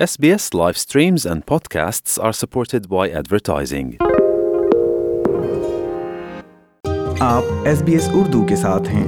SBS 0.00 0.54
live 0.54 0.78
streams 0.78 1.26
and 1.26 1.44
podcasts 1.44 2.18
are 2.18 2.32
supported 2.32 2.86
by 2.88 3.02
advertising. 3.12 3.88
آپ 7.22 7.66
S 7.66 7.82
B 7.82 7.92
S 7.92 8.08
Urdu 8.12 8.44
کے 8.46 8.56
ساتھ 8.56 8.88
ہیں 8.88 9.04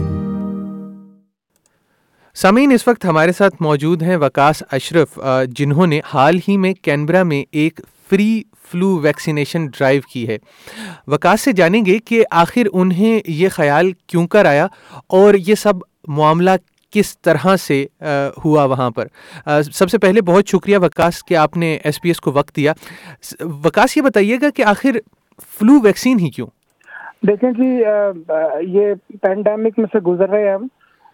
سامعین 2.37 2.73
اس 2.73 2.87
وقت 2.89 3.05
ہمارے 3.05 3.33
ساتھ 3.33 3.55
موجود 3.61 4.03
ہیں 4.03 4.17
وکاس 4.17 4.63
اشرف 4.71 5.19
جنہوں 5.57 5.87
نے 5.87 6.01
حال 6.05 6.39
ہی 6.49 6.57
میں 6.57 6.75
کینبرا 6.83 7.23
میں 7.23 7.43
ایک 7.53 7.81
فری 8.11 8.43
فلو 8.71 8.95
ویکسینیشن 9.01 9.67
ڈرائیو 9.69 10.03
کی 10.13 10.27
ہے 10.29 10.37
وکاس 11.07 11.41
سے 11.41 11.53
جانیں 11.53 11.85
گے 11.87 11.99
کہ 12.05 12.23
آخر 12.43 12.67
انہیں 12.73 13.21
یہ 13.29 13.49
خیال 13.49 13.93
کیوں 14.07 14.27
کر 14.27 14.47
آیا 14.47 14.67
اور 15.11 15.35
یہ 15.49 15.55
سب 15.55 15.91
معاملہ 16.09 16.51
کس 16.93 17.21
طرح 17.21 17.57
سے 17.57 17.87
ہوا 18.45 18.65
وہاں 18.65 18.91
پر؟ 18.91 19.07
سب 19.73 19.91
سے 19.91 19.99
پہلے 19.99 20.21
بہت 20.21 20.49
شکریہ 20.49 20.79
وکاس 20.79 21.25
کہ 21.25 21.37
آپ 21.37 21.57
نے 21.57 21.79
ایس 21.85 22.03
پی 22.03 22.09
ایس 22.09 22.21
کو 22.21 22.33
وقت 22.33 22.57
دیا۔ 22.57 22.73
وکاس 23.65 23.97
یہ 23.97 24.03
بتائیے 24.03 24.37
گا 24.43 24.51
کہ 24.57 24.65
آخر 24.65 24.99
فلو 25.59 25.81
ویکسین 25.85 26.19
ہی 26.19 26.31
کیوں؟ 26.31 26.47
دیکھیں 27.27 27.51
جی 27.53 27.69
یہ 28.69 28.95
پینڈیمک 29.23 29.79
میں 29.79 29.87
سے 29.93 29.99
گزر 29.99 30.29
رہے 30.29 30.47
ہیں 30.47 30.55
ہم 30.55 30.67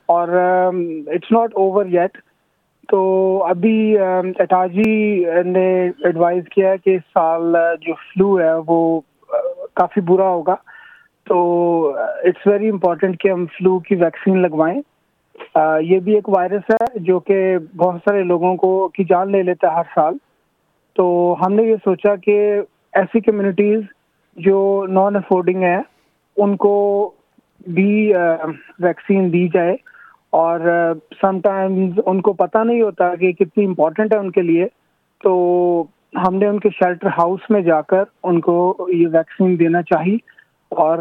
اور 0.06 0.28
اٹس 1.06 1.32
ناٹ 1.32 1.54
اوور 1.54 1.86
یٹ 1.86 2.18
تو 2.88 3.00
ابھی 3.44 3.98
اٹاجی 4.38 5.24
نے 5.44 5.90
ایڈوائز 6.04 6.44
کیا 6.54 6.70
ہے 6.70 6.78
کہ 6.78 6.90
اس 6.90 7.02
سال 7.14 7.56
جو 7.80 7.94
فلو 7.94 8.40
ہے 8.40 8.54
وہ 8.66 9.00
کافی 9.74 10.00
برا 10.00 10.28
ہوگا۔ 10.28 10.54
تو 11.26 11.38
اٹس 11.96 12.46
ویری 12.46 12.68
امپورٹنٹ 12.68 13.20
کہ 13.20 13.30
ہم 13.30 13.46
فلو 13.46 13.78
کی 13.78 13.94
ویکسین 13.94 14.42
لگوائیں۔ 14.42 14.80
یہ 15.80 15.98
بھی 15.98 16.14
ایک 16.14 16.28
وائرس 16.28 16.70
ہے 16.70 16.98
جو 16.98 17.20
کہ 17.20 17.58
بہت 17.76 18.00
سارے 18.08 18.22
لوگوں 18.22 18.56
کو 18.56 18.88
کی 18.88 19.04
جان 19.04 19.32
لے 19.32 19.42
لیتا 19.42 19.68
ہے 19.68 19.74
ہر 19.74 19.82
سال۔ 19.94 20.14
تو 20.96 21.36
ہم 21.46 21.52
نے 21.52 21.62
یہ 21.62 21.76
سوچا 21.76 22.16
کہ 22.16 22.60
ایسی 22.92 23.20
کمیونٹیز 23.20 23.80
جو 24.36 24.86
نان 24.88 25.16
افورڈنگ 25.16 25.62
ہیں، 25.62 25.82
ان 26.36 26.56
کو 26.56 26.74
بھی 27.74 28.12
ویکسین 28.78 29.32
دی 29.32 29.48
جائے۔ 29.48 29.76
اور 30.30 30.60
سم 31.20 31.40
ٹائمز 31.40 32.00
ان 32.06 32.20
کو 32.20 32.32
پتہ 32.32 32.58
نہیں 32.58 32.82
ہوتا 32.82 33.14
کہ 33.14 33.32
کتنی 33.32 33.64
امپورٹنٹ 33.64 34.14
ہے 34.14 34.18
ان 34.18 34.30
کے 34.30 34.42
لیے۔ 34.42 34.66
تو 35.22 35.84
ہم 36.26 36.34
نے 36.34 36.46
ان 36.46 36.58
کے 36.60 36.68
شیلٹر 36.70 37.06
ہاؤس 37.06 37.50
میں 37.50 37.60
جا 37.60 37.80
کر 37.80 38.02
ان 38.22 38.40
کو 38.40 38.86
یہ 38.92 39.08
ویکسین 39.08 39.58
دینا 39.58 39.82
چاہیے 39.82 40.16
اور 40.68 40.98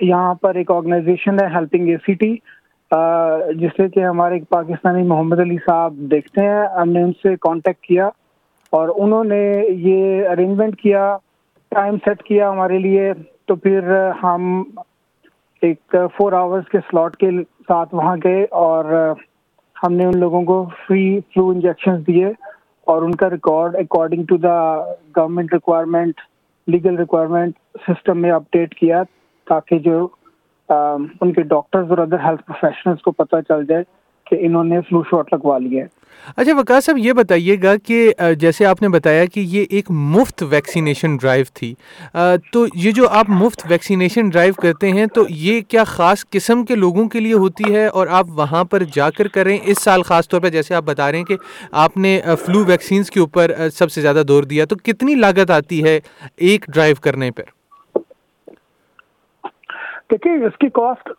یہاں 0.00 0.34
پر 0.34 0.54
ایک 0.54 0.70
آرگنائزیشن 0.70 1.40
ہے 1.40 1.46
ہیلپنگ 1.54 1.88
اے 1.88 1.96
سی 1.96 2.36
جس 2.90 3.70
سے 3.76 3.88
کہ 3.88 4.04
ہمارے 4.04 4.38
پاکستانی 4.48 5.02
محمد 5.02 5.40
علی 5.40 5.56
صاحب 5.66 5.94
دیکھتے 6.10 6.40
ہیں، 6.40 6.66
ہم 6.76 6.88
نے 6.88 7.02
ان 7.02 7.12
سے 7.22 7.34
کانٹیکٹ 7.40 7.80
کیا 7.82 8.06
اور 8.72 8.88
انہوں 8.96 9.24
نے 9.24 9.42
یہ 9.68 10.28
ارینجمنٹ 10.28 10.80
کیا 10.80 11.16
ٹائم 11.72 11.96
سیٹ 12.04 12.22
کیا 12.22 12.50
ہمارے 12.50 12.78
لیے۔ 12.78 13.12
تو 13.46 13.54
پھر 13.56 13.90
ہم 14.22 14.62
ایک 15.62 15.94
فور 16.16 16.32
آورس 16.32 16.68
کے 16.68 16.78
سلاٹ 16.90 17.16
کے 17.16 17.30
ساتھ 17.68 17.94
وہاں 17.94 18.16
گئے 18.24 18.44
اور 18.60 18.84
ہم 19.76 19.92
نے 19.92 20.04
ان 20.04 20.18
لوگوں 20.18 20.42
کو 20.42 20.64
فری 20.86 21.20
فلو 21.34 21.48
انجیکشن 21.48 22.00
دیے 22.06 22.26
اور 22.86 23.02
ان 23.02 23.14
کا 23.14 23.30
record 23.30 23.76
according 23.76 24.24
to 24.24 24.36
the 24.36 24.58
government 25.16 25.52
requirement 25.52 26.20
legal 26.68 26.96
requirement 26.96 27.54
system 27.88 28.20
میں 28.20 28.30
اپڈیٹ 28.30 28.74
کیا 28.74 29.02
تاکہ 29.46 29.78
جو 29.78 30.06
ان 30.70 31.32
کے 31.32 31.42
ڈاکٹرز 31.42 31.90
اور 31.90 31.98
ادر 31.98 32.24
ہیلتھ 32.24 32.42
پروفیشنلز 32.46 33.02
کو 33.02 33.10
پتہ 33.12 33.40
چل 33.48 33.66
جائے 33.66 33.84
کہ 34.26 34.36
انہوں 34.46 34.64
نے 34.64 34.80
فلو 34.88 35.02
شاٹ 35.10 35.32
لگوا 35.32 35.58
لیے 35.58 35.84
اچھا 36.36 36.52
وکاس 36.58 36.84
صاحب، 36.84 36.98
یہ 36.98 37.12
بتائیے 37.12 37.56
گا 37.62 37.74
کہ 37.86 38.12
جیسے 38.40 38.64
آپ 38.66 38.80
نے 38.82 38.88
بتایا 38.88 39.24
کہ 39.24 39.40
یہ 39.40 39.64
ایک 39.70 39.90
مفت 39.90 40.42
ویکسینیشن 40.50 41.16
ڈرائیو 41.16 41.44
تھی 41.54 41.72
تو 42.52 42.64
یہ 42.74 42.92
جو 42.92 43.08
آپ 43.08 43.30
مفت 43.30 43.64
ویکسینیشن 43.70 44.28
ڈرائیو 44.28 44.54
کرتے 44.62 44.90
ہیں، 44.92 45.06
تو 45.14 45.24
یہ 45.30 45.60
کیا 45.68 45.84
خاص 45.84 46.24
قسم 46.30 46.64
کے 46.64 46.74
لوگوں 46.74 47.08
کے 47.08 47.20
لیے 47.20 47.32
ہوتی 47.34 47.74
ہے 47.74 47.86
اور 47.86 48.06
آپ 48.10 48.26
وہاں 48.36 48.64
پر 48.64 48.82
جا 48.94 49.10
کر 49.18 49.28
کریں؟ 49.34 49.56
اس 49.62 49.82
سال 49.82 50.02
خاص 50.02 50.28
طور 50.28 50.40
پہ 50.40 50.50
جیسے 50.50 50.74
آپ 50.74 50.84
بتا 50.84 51.10
رہے 51.10 51.18
ہیں 51.18 51.24
کہ 51.24 51.36
آپ 51.84 51.96
نے 51.96 52.20
فلو 52.46 52.64
ویکسینز 52.66 53.10
کے 53.10 53.20
اوپر 53.20 53.52
سب 53.74 53.92
سے 53.92 54.00
زیادہ 54.00 54.22
دور 54.28 54.42
دیا، 54.44 54.64
تو 54.64 54.76
کتنی 54.84 55.14
لاگت 55.14 55.50
آتی 55.50 55.82
ہے 55.84 55.98
ایک 56.36 56.66
ڈرائیو 56.68 56.96
کرنے 57.02 57.30
پر؟ 57.30 57.55
دیکھیے، 60.12 60.44
اس 60.46 60.56
کی 60.58 60.68
کاسٹ 60.68 61.10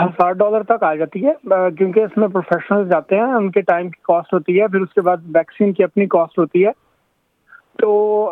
ہزار 0.00 0.32
ڈالر 0.32 0.62
تک 0.62 0.82
آ 0.82 0.94
جاتی 0.94 1.26
ہے 1.26 1.32
کیونکہ 1.78 2.00
اس 2.00 2.16
میں 2.16 2.28
پروفیشنل 2.28 2.88
جاتے 2.88 3.16
ہیں، 3.16 3.22
ان 3.22 3.50
کے 3.50 3.60
ٹائم 3.60 3.88
کی 3.88 4.00
کاسٹ 4.02 4.34
ہوتی 4.34 4.60
ہے، 4.60 4.66
پھر 4.68 4.80
اس 4.80 4.92
کے 4.94 5.00
بعد 5.00 5.16
ویکسین 5.34 5.72
کی 5.72 5.84
اپنی 5.84 6.06
کاسٹ 6.06 6.38
ہوتی 6.38 6.64
ہے۔ 6.66 6.70
تو 7.78 8.30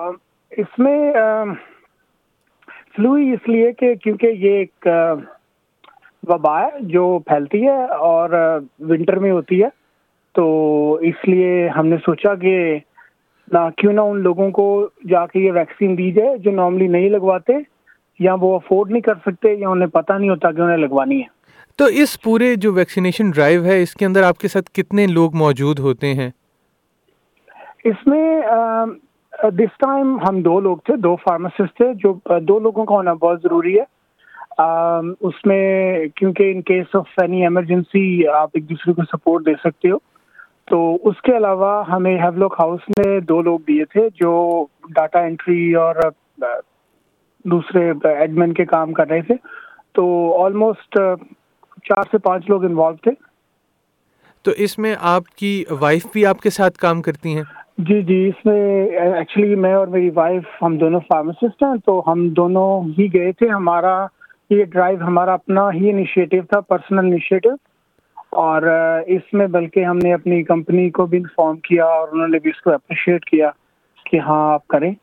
اس 0.51 0.79
میں 0.79 1.13
فلو 2.97 3.15
ہی 3.15 3.33
اس 3.33 3.49
لیے 3.49 3.73
کہ 3.73 3.95
کیونکہ 3.95 4.27
یہ 4.27 4.51
ایک 4.51 4.89
وبا 6.29 6.61
ہے 6.63 6.69
جو 6.81 7.19
پھیلتی 7.27 7.63
ہے 7.67 7.85
اور 7.85 8.31
ونٹر 8.81 9.19
میں 9.19 9.31
ہوتی 9.31 9.63
ہے۔ 9.63 9.69
تو 10.33 10.95
اس 10.95 11.29
لیے 11.29 11.69
ہم 11.69 11.87
نے 11.87 11.97
سوچا 11.97 12.35
کہ 12.35 12.79
نہ 13.53 13.59
کیوں 13.77 13.93
نہ 13.93 14.01
ان 14.01 14.21
لوگوں 14.21 14.51
کو 14.51 14.89
جا 15.09 15.27
کے 15.27 15.41
یہ 15.41 15.53
ویکسین 15.53 15.99
دی 15.99 16.11
جائے 16.13 16.39
جو 16.39 16.51
نارملی 16.51 16.87
نہیں 16.87 17.09
لگواتے۔ 17.09 17.53
یا 18.19 18.35
وہ 18.41 18.55
افورڈ 18.55 18.91
نہیں 18.91 19.03
کر 19.03 19.15
سکتے 19.15 19.55
یا 19.55 19.69
انہیں 19.69 19.89
پتہ 19.89 20.13
نہیں 20.13 20.31
ہوتا 20.31 20.51
کہ 20.51 20.61
انہیں 20.61 20.77
لگوانی 20.77 21.19
ہے۔ 21.19 21.27
تو 21.77 21.85
اس 21.85 22.23
پورے 22.23 22.55
جو 22.55 22.73
ویکسینیشن 22.73 23.31
ڈرائیو 23.31 23.65
ہے 23.65 23.83
اس 23.83 23.95
کے 23.95 24.07
اندر 24.07 24.23
آپ 24.23 24.39
کے 24.39 24.49
ساتھ 24.49 24.71
کتنے 24.73 25.07
لوگ 25.07 25.37
موجود 25.37 25.79
ہوتے 25.79 26.15
ہیں؟ 26.15 26.31
اس 27.85 28.07
میں 28.07 28.41
دس 29.51 29.79
ٹائم 29.79 30.19
ہم 30.29 30.43
دو 30.43 30.61
لوگ 30.61 30.77
تھے 30.77 30.97
دو 30.97 31.17
فارماسسٹ 31.17 31.77
تھے 31.77 31.95
جو 31.95 32.41
دو 32.41 32.59
لوگوں 32.59 32.85
کا 32.85 32.95
ہونا 32.95 33.13
بہت 33.13 33.43
ضروری 33.43 33.79
ہے۔ 33.79 33.85
اس 35.21 35.35
میں 35.45 35.99
کیونکہ 36.15 36.53
in 36.53 36.63
case 36.63 36.97
of 36.97 37.07
any 37.21 37.43
emergency 37.43 38.29
آپ 38.29 38.51
ایک 38.55 38.71
دوسرے 38.71 38.93
کو 38.93 39.03
سپورٹ 39.03 39.47
دے 39.47 39.53
سکتے 39.65 39.91
ہو۔ 39.91 39.97
تو 40.65 40.99
اس 41.03 41.21
کے 41.23 41.37
علاوہ 41.37 41.85
ہمیں 41.91 42.19
ہیولوک 42.19 42.57
ہاؤس 42.61 42.81
نے 42.99 43.21
دو 43.21 43.43
لوگ 43.43 43.59
دیے 43.69 43.85
تھے 43.85 44.09
جو 44.15 44.65
ڈاٹا 44.91 45.19
انٹری 45.19 45.75
اور 45.75 45.95
دوسرے 47.45 47.93
ایڈمن 48.09 48.53
کے 48.53 48.65
کام 48.65 48.93
کر 48.93 49.09
رہے 49.09 49.23
تھے۔ 49.23 49.35
تو 49.93 50.05
آلموسٹ 50.45 50.99
چار 51.85 52.03
سے 52.11 52.19
پانچ 52.19 52.45
لوگ 52.49 52.65
انوالو 52.65 52.97
تھے۔ 52.97 53.11
تو 54.43 54.51
اس 54.51 54.79
میں 54.79 54.95
آپ 55.01 55.25
کی 55.37 55.65
وائف 55.81 56.07
بھی 56.13 56.27
آپ 56.27 56.41
کے 56.41 56.51
ساتھ 56.51 56.79
کام 56.79 57.03
کرتی 57.03 57.37
ہیں؟ 57.37 57.43
جی 57.79 58.03
جی 58.03 58.29
اس 58.29 58.47
میں 58.47 58.87
ایکچولی 58.87 59.55
میں 59.55 59.75
اور 59.75 59.87
میری 59.87 60.11
وائف 60.11 60.43
ہم 60.63 60.77
دونوں 60.77 61.01
فارماسسٹ 61.01 61.63
ہیں۔ 61.63 61.75
تو 61.87 62.03
ہم 62.07 62.29
دونوں 62.29 62.89
ہی 62.99 63.15
گئے 63.15 63.33
تھے۔ 63.33 63.49
ہمارا 63.49 64.07
یہ 64.51 64.65
ڈرائیو 64.65 64.99
ہمارا 65.01 65.33
اپنا 65.35 65.69
ہی 65.73 65.91
انیشیٹو 65.91 66.37
تھا 66.51 66.61
پرسنل 66.61 66.99
انیشیٹو 66.99 67.49
اور 68.31 68.63
اس 69.07 69.23
میں 69.33 69.47
بلکہ 69.47 69.85
ہم 69.85 69.99
نے 70.03 70.15
اپنی 70.15 70.43
کمپنی 70.43 70.91
کو 70.91 71.07
بھی 71.07 71.19
انفارم 71.19 71.57
کیا 71.57 71.85
اور 71.85 72.09
انہوں 72.13 72.29
نے 72.29 72.39
بھی 72.39 72.51
اس 72.51 72.61
کو 72.61 72.71
اپریشیٹ 72.71 73.25
کیا 73.25 73.51
کہ 74.05 74.19
ہاں 74.19 74.53
آپ 74.53 74.69
کریں۔ 74.69 74.95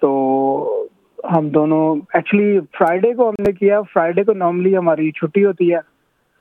تو 0.00 0.86
ہم 1.30 1.48
دونوں 1.48 1.84
ایکچولی 2.14 2.58
فرائیڈے 2.78 3.12
کو 3.14 3.28
ہم 3.28 3.42
نے 3.46 3.52
کیا 3.52 3.80
فرائیڈے 3.92 4.24
کو 4.24 4.32
نارملی 4.34 4.76
ہماری 4.76 5.10
چھٹی 5.10 5.44
ہوتی 5.44 5.72
ہے، 5.72 5.78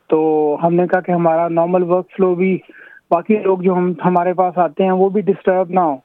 تو 0.09 0.17
ہم 0.63 0.73
نے 0.75 0.87
کہا 0.87 1.01
کہ 1.01 1.11
ہمارا 1.11 1.47
نارمل 1.49 1.83
ورک 1.83 2.11
فلو 2.17 2.33
بھی، 2.35 2.57
باقی 3.11 3.37
لوگ 3.43 3.59
جو 3.59 3.73
ہم، 3.73 3.91
ہمارے 4.05 4.33
پاس 4.33 4.57
آتے 4.57 4.83
ہیں، 4.83 4.91
وہ 4.91 5.09
بھی 5.09 5.21
ڈسٹرب 5.21 5.69
نہ 5.69 5.79
ہو 5.79 5.95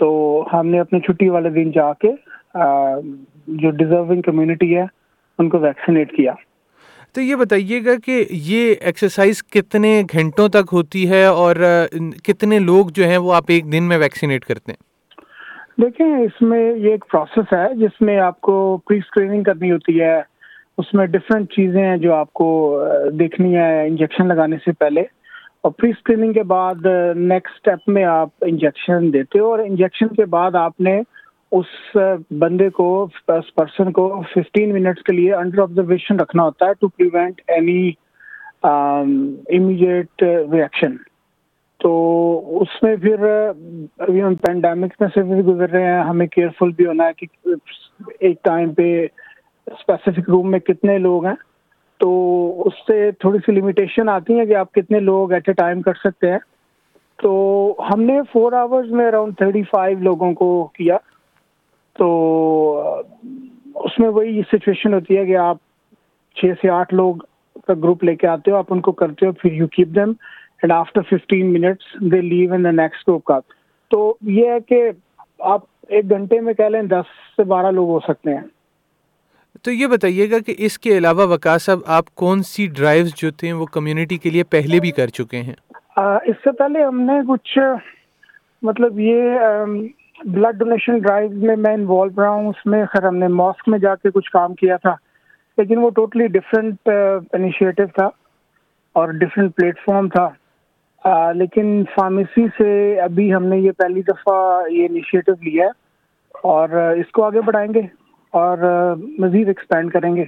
تو 0.00 0.08
ہم 0.52 0.66
نے 0.66 0.80
اپنی 0.80 1.00
چھٹی 1.00 1.28
والے 1.28 1.50
دن 1.50 1.70
جا 1.70 1.92
کے 2.00 2.12
جو 3.60 3.70
ڈیزرونگ 3.70 4.22
کمیونٹی 4.22 4.74
ہے، 4.76 4.84
ان 5.38 5.48
کو 5.48 5.58
ویکسینیٹ 5.58 6.12
کیا۔ 6.16 6.32
تو 7.14 7.20
یہ 7.20 7.36
بتائیے 7.36 7.84
گا 7.84 7.94
کہ 8.04 8.24
یہ 8.30 8.74
ایکسرسائز 8.80 9.42
کتنے 9.44 10.02
گھنٹوں 10.12 10.48
تک 10.48 10.72
ہوتی 10.72 11.08
ہے 11.10 11.24
اور 11.24 11.56
کتنے 12.24 12.58
لوگ 12.58 12.88
جو 12.94 13.06
ہیں 13.08 13.18
وہ 13.18 13.34
آپ 13.34 13.44
ایک 13.48 13.72
دن 13.72 13.88
میں 13.88 13.98
ویکسینیٹ 13.98 14.44
کرتے 14.44 14.72
ہیں؟ 14.72 14.87
دیکھیں، 15.82 16.16
اس 16.16 16.42
میں 16.42 16.72
یہ 16.74 16.90
ایک 16.90 17.04
پروسیس 17.10 17.52
ہے، 17.52 17.74
جس 17.74 18.00
میں 18.00 18.18
آپ 18.18 18.40
کو 18.40 18.78
پری 18.88 18.98
اسکریننگ 18.98 19.42
کرنی 19.42 19.72
ہوتی 19.72 20.00
ہے۔ 20.00 20.20
اس 20.78 20.94
میں 20.94 21.06
ڈفرینٹ 21.06 21.52
چیزیں 21.52 21.82
ہیں 21.82 21.96
جو 21.96 22.14
آپ 22.14 22.32
کو 22.32 22.80
دیکھنی 23.12 23.56
ہے 23.56 23.86
انجیکشن 23.86 24.28
لگانے 24.28 24.56
سے 24.56 24.72
پہلے۔ 24.72 25.00
اور 25.60 25.72
پری 25.72 25.90
اسکریننگ 25.90 26.32
کے 26.32 26.42
بعد 26.42 26.74
نیکسٹ 27.16 27.54
اسٹیپ 27.54 27.88
میں 27.88 28.04
آپ 28.04 28.28
انجیکشن 28.40 29.12
دیتے 29.12 29.38
ہو۔ 29.38 29.46
اور 29.46 29.58
انجیکشن 29.58 30.08
کے 30.08 30.24
بعد 30.24 30.54
آپ 30.54 30.80
نے 30.80 31.02
اس 31.52 31.96
بندے 32.30 32.68
کو، 32.70 33.08
اس 33.28 33.54
پرسن 33.54 33.92
کو 33.92 34.22
ففٹین 34.34 34.72
منٹس 34.72 35.02
کے 35.02 35.16
لیے 35.16 35.34
انڈر 35.34 35.62
آبزرویشن 35.62 36.20
رکھنا 36.20 36.42
ہوتا 36.42 36.66
ہے 36.66 36.70
to 36.80 36.88
prevent 36.88 37.40
any 37.48 37.90
immediate 38.62 40.22
reaction 40.22 40.96
تو 41.78 42.58
اس 42.60 42.82
میں 42.82 42.96
پھر، 42.96 43.26
ابھی 43.98 44.22
ہم 44.22 44.34
پینڈیمک 44.34 44.92
میں 45.00 45.08
سے 45.14 45.22
بھی 45.22 45.40
گزر 45.40 45.70
رہے 45.70 45.82
ہیں، 45.82 46.00
ہمیں 46.00 46.26
کیئرفل 46.26 46.70
بھی 46.70 46.86
ہونا 46.86 47.06
ہے 47.06 47.12
کہ 47.12 47.26
ایک 48.20 48.42
ٹائم 48.42 48.74
پہ 48.74 49.06
اسپیسیفک 49.66 50.30
روم 50.30 50.50
میں 50.50 50.58
کتنے 50.58 50.98
لوگ 50.98 51.26
ہیں۔ 51.26 51.34
تو 51.98 52.08
اس 52.66 52.72
سے 52.86 53.10
تھوڑی 53.10 53.38
سی 53.46 53.52
لمیٹیشن 53.52 54.08
آتی 54.08 54.38
ہیں 54.38 54.44
کہ 54.44 54.54
آپ 54.54 54.72
کتنے 54.72 55.00
لوگ 55.00 55.32
ایٹ 55.32 55.48
اے 55.48 55.54
ٹائم 55.54 55.82
کر 55.82 55.94
سکتے 55.94 56.32
ہیں۔ 56.32 56.38
تو 57.22 57.74
ہم 57.94 58.02
نے 58.02 58.20
فور 58.32 58.52
آورز 58.52 58.90
میں 58.90 59.08
اراؤنڈ 59.08 59.36
تھرٹی 59.36 59.62
فائیو 59.62 59.98
لوگوں 59.98 60.32
کو 60.32 60.68
کیا۔ 60.74 60.96
تو 61.98 63.02
اس 63.74 63.98
میں 63.98 64.08
وہی 64.08 64.42
سچویشن 64.52 64.94
ہوتی 64.94 65.16
ہے 65.16 65.26
کہ 65.26 65.36
آپ 65.36 65.56
چھ 66.34 66.44
سے 66.62 66.70
آٹھ 66.70 66.94
لوگ 66.94 67.14
کا 67.66 67.74
گروپ 67.74 68.04
لے 68.04 68.16
کے 68.16 68.26
آتے 68.26 68.50
ہو، 68.50 68.56
آپ 68.56 68.66
ان 68.70 68.80
کو 68.80 68.92
کرتے 68.92 69.26
ہو، 69.26 69.32
پھر 69.32 69.52
you 69.52 69.66
keep 69.66 69.88
them 69.88 70.12
and 70.62 70.72
after 70.72 71.02
fifteen 71.02 71.52
minutes 71.52 72.00
they 72.12 72.20
leave 72.20 72.52
in 72.54 72.64
the 72.64 72.70
next 72.70 73.08
group 73.08 73.24
کا 73.24 73.38
تو 73.90 74.16
یہ 74.20 74.50
ہے 74.50 74.60
کہ 74.60 74.90
آپ 75.38 75.60
ایک 75.88 76.10
گھنٹے 76.10 76.40
میں 76.40 76.54
کہہ 76.54 76.64
لیں 76.64 76.82
دس 76.82 77.10
سے 77.36 77.44
بارہ 77.44 77.70
لوگ 77.70 77.88
ہو 77.88 77.98
سکتے 78.00 78.34
ہیں۔ 78.34 78.42
تو 79.62 79.70
یہ 79.70 79.86
بتائیے 79.86 80.30
گا 80.30 80.38
کہ 80.38 80.54
اس 80.58 80.78
کے 80.78 80.96
علاوہ 80.98 81.26
وکاس 81.26 81.62
صاحب 81.62 81.78
آپ 81.86 82.14
کون 82.14 82.42
سی 82.42 82.66
ڈرائیوز 82.66 83.14
جو 83.16 83.30
تھے 83.30 83.52
وہ 83.52 83.66
کمیونٹی 83.66 84.16
کے 84.16 84.30
لیے 84.30 84.44
پہلے 84.44 84.80
بھی 84.80 84.90
کر 84.90 85.06
چکے 85.06 85.42
ہیں؟ 85.42 85.54
اس 85.96 86.36
سے 86.44 86.52
پہلے 86.52 86.84
ہم 86.84 87.00
نے 87.00 87.20
کچھ 87.28 87.58
مطلب 88.62 88.98
یہ 89.00 89.38
بلڈ 90.24 90.58
ڈونیشن 90.58 90.98
ڈرائیو 90.98 91.30
میں 91.46 91.56
میں 91.56 91.74
انوالو 91.74 92.22
رہا 92.22 92.30
ہوں۔ 92.30 92.48
اس 92.48 92.66
میں 92.66 92.84
خیر 92.92 93.06
ہم 93.08 93.16
نے 93.16 93.28
ماسک 93.40 93.68
میں 93.68 93.78
جا 93.78 93.94
کے 93.94 94.10
کچھ 94.10 94.30
کام 94.30 94.54
کیا 94.54 94.76
تھا۔ 94.76 94.94
لیکن 95.58 95.78
وہ 95.78 95.90
ٹوٹلی 95.90 96.26
ڈفرینٹ 96.26 96.88
انیشیٹو 97.32 97.82
تھا 97.96 98.06
اور 98.92 99.08
ڈفرینٹ 99.08 99.54
پلیٹ 99.56 99.78
فارم 99.86 100.08
تھا۔ 100.08 100.28
لیکن 101.34 101.82
فارمیسی 101.94 102.46
سے 102.46 103.00
ابھی 103.00 103.34
ہم 103.34 103.44
نے 103.44 103.58
یہ 103.58 103.70
پہلی 103.70 104.02
دفعہ 104.02 104.62
یہ 104.70 104.86
انیشیٹو 104.90 105.32
لیا 105.32 105.64
ہے 105.64 105.70
اور 106.44 106.68
اس 106.92 107.10
کو 107.12 107.24
آگے 107.24 107.40
بڑھائیں 107.40 107.74
گے 107.74 107.80
اور 108.32 108.58
مزید 109.18 109.48
ایکسپینڈ 109.48 109.92
کریں 109.92 110.16
گے۔ 110.16 110.24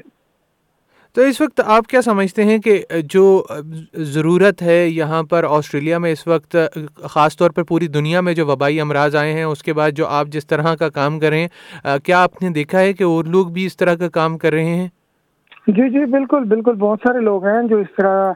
تو 1.17 1.23
اس 1.23 1.41
وقت 1.41 1.61
آپ 1.65 1.87
کیا 1.87 2.03
سمجھتے 2.03 2.45
ہیں 2.45 2.59
کہ 2.59 2.85
جو 3.05 3.45
ضرورت 3.95 4.63
ہے 4.63 4.87
یہاں 4.89 5.23
پر 5.23 5.45
آسٹریلیا 5.49 5.99
میں 5.99 6.13
اس 6.13 6.27
وقت 6.27 6.57
خاص 7.03 7.37
طور 7.37 7.51
پر 7.51 7.63
پوری 7.63 7.87
دنیا 7.87 8.21
میں 8.21 8.35
جو 8.35 8.47
وبائی 8.47 8.81
امراض 8.81 9.17
آئے 9.17 9.33
ہیں 9.33 9.45
اس 9.45 9.63
کے 9.63 9.73
بعد 9.73 9.91
جو 9.91 10.07
آپ 10.07 10.27
جس 10.27 10.47
طرح 10.47 10.75
کا 10.75 10.89
کام 10.89 11.19
کر 11.19 11.29
رہے 11.29 11.41
ہیں 11.41 11.99
کیا 12.05 12.23
آپ 12.23 12.43
نے 12.43 12.51
دیکھا 12.51 12.81
ہے 12.81 12.93
کہ 12.93 13.05
اور 13.05 13.25
لوگ 13.25 13.47
بھی 13.47 13.67
اس 13.67 13.77
طرح 13.77 13.95
کا 13.95 14.09
کام 14.09 14.39
کر 14.39 14.53
رہے 14.53 14.65
ہیں؟ 14.65 14.89
جی 15.67 15.89
جی 15.91 16.05
بالکل 16.05 16.45
بالکل 16.45 16.73
بہت 16.73 16.99
سارے 17.09 17.21
لوگ 17.21 17.47
ہیں 17.47 17.69
جو 17.69 17.77
اس 17.77 17.87
طرح 17.97 18.33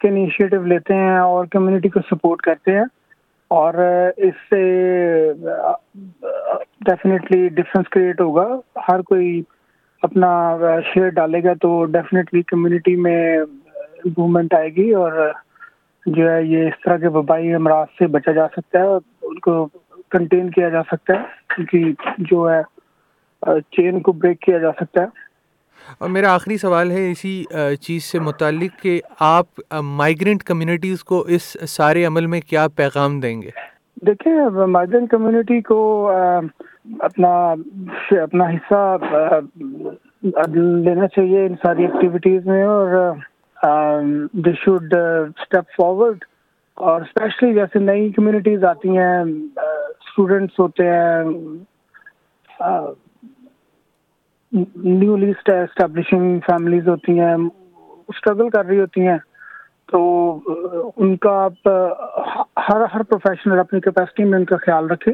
کے 0.00 0.08
انیشیٹو 0.08 0.62
لیتے 0.62 0.94
ہیں 0.94 1.18
اور 1.18 1.46
کمیونٹی 1.46 1.88
کو 1.88 2.00
سپورٹ 2.10 2.40
کرتے 2.40 2.72
ہیں 2.72 2.84
اور 3.50 3.74
اس 4.16 4.34
سے 4.50 4.62
ڈیفینیٹلی 6.80 7.48
ڈفرینس 7.48 7.88
کریٹ 7.88 8.20
ہوگا۔ 8.20 8.46
ہر 8.88 9.02
کوئی 9.02 9.42
اپنا 10.02 10.56
شیئر 10.94 11.08
ڈالے 11.08 11.42
گا 11.44 11.52
تو 11.54 11.84
ڈیفینیٹلی 11.84 12.42
کمیونٹی 12.42 12.96
میں 12.96 13.38
امپرومنٹ 13.38 14.54
آئے 14.54 14.68
گی 14.68 14.92
اور 14.94 15.12
جو 16.06 16.30
ہے 16.30 16.42
یہ 16.42 16.66
اس 16.66 16.82
طرح 16.84 16.96
کے 16.96 17.08
وبائی 17.08 17.54
امراض 17.54 17.86
سے 17.98 18.06
بچا 18.06 18.32
جا 18.32 18.46
سکتا 18.48 18.78
ہے 18.78 18.84
ان 19.22 19.38
کو 19.38 19.68
کنٹین 20.10 20.50
کیا 20.50 20.68
جا 20.68 20.82
سکتا 20.82 21.14
ہے۔ 21.14 21.54
کیونکہ 21.54 21.92
جو 22.18 22.50
ہے 22.50 22.62
چین 23.76 24.00
کو 24.00 24.12
بریک 24.12 24.40
کیا 24.40 24.58
جا 24.58 24.72
سکتا 24.80 25.02
ہے۔ 25.02 25.27
اور 25.98 26.08
میرا 26.08 26.34
آخری 26.34 26.56
سوال 26.56 26.90
ہے 26.90 27.10
اسی 27.10 27.32
چیز 27.80 28.04
سے 28.04 28.18
متعلق 28.18 28.82
کہ 28.82 29.00
آپ 29.20 29.60
مائیگرینٹ 29.82 30.42
کمیونٹیز 30.42 31.04
کو 31.04 31.20
اس 31.28 31.56
سارے 31.68 32.04
عمل 32.06 32.26
میں 32.26 32.40
کیا 32.40 32.66
پیغام 32.76 33.20
دیں 33.20 33.40
گے؟ 33.42 33.50
دیکھیں 34.06 34.32
مائیگرینٹ 34.66 35.10
کمیونٹی 35.10 35.60
کو 35.60 35.78
اپنا 37.00 37.32
اپنا 38.22 38.48
حصہ 38.50 38.96
لینا 40.22 41.06
چاہیے 41.06 41.44
ان 41.46 41.54
ساری 41.64 41.82
ایکٹیویٹیز 41.82 42.46
میں 42.46 42.62
اور 42.64 42.96
دے 44.44 44.52
شوڈ 44.64 44.94
اسٹیپ 44.94 45.70
فارورڈ 45.76 46.24
اور 46.78 47.00
اسپیشلی 47.00 47.52
جیسے 47.54 47.78
نئی 47.78 48.10
کمیونٹیز 48.12 48.64
آتی 48.64 48.96
ہیں 48.96 49.20
اسٹوڈینٹس 49.20 50.60
ہوتے 50.60 50.86
ہیں 50.86 51.22
نیولی 54.52 55.30
اسٹیبلشنگ 55.30 56.38
فیملیز 56.46 56.88
ہوتی 56.88 57.18
ہیں 57.20 57.34
اسٹرگل 58.08 58.50
کر 58.50 58.64
رہی 58.64 58.80
ہوتی 58.80 59.06
ہیں۔ 59.06 59.18
تو 59.92 59.98
ان 60.96 61.16
کا 61.16 61.30
آپ 61.44 61.68
ہر 62.58 62.80
ہر 62.94 63.02
پروفیشنل 63.02 63.58
اپنی 63.58 63.80
کیپیسٹی 63.80 64.24
میں 64.24 64.38
ان 64.38 64.44
کا 64.44 64.56
خیال 64.56 64.90
رکھے 64.90 65.12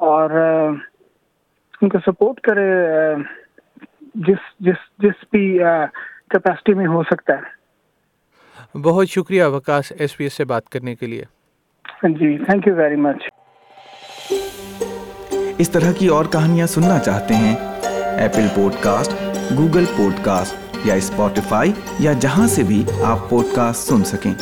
اور 0.00 0.30
ان 1.82 1.88
کو 1.88 1.98
سپورٹ 2.06 2.40
کرے 2.40 2.66
جس 4.14 4.42
جس 4.60 4.80
جس 4.98 5.24
بھی 5.30 5.58
کیپیسٹی 6.30 6.74
میں 6.74 6.86
ہو 6.86 7.02
سکتا 7.02 7.32
ہے۔ 7.32 8.78
بہت 8.82 9.08
شکریہ 9.08 9.44
وکاس 9.44 9.92
ایس 9.98 10.16
پی 10.16 10.24
ایس 10.24 10.32
سے 10.32 10.44
بات 10.44 10.68
کرنے 10.68 10.94
کے 10.94 11.06
لیے۔ 11.06 11.24
جی 12.02 12.36
تھینک 12.44 12.66
یو 12.66 12.74
ویری 12.74 12.96
مچ 12.96 13.28
اس 15.58 15.70
طرح 15.70 15.92
کی 15.98 16.08
اور 16.08 16.24
کہانیاں 16.24 16.66
سننا 16.66 16.98
چاہتے 16.98 17.34
ہیں 17.34 17.56
Apple 18.18 18.46
pod 18.54 18.74
cost 18.80 19.12
Google 19.58 19.84
pod 19.96 20.24
cost 20.24 20.86
یا 20.86 20.94
اسپوٹیفائی 20.94 21.72
یا 21.98 22.12
جہاں 22.12 22.46
سے 22.46 22.62
بھی 22.62 22.84
آپ 23.04 23.28
پوڈ 23.28 23.44
کاسٹ 23.54 23.88
سن 23.88 24.04
سکیں۔ 24.04 24.34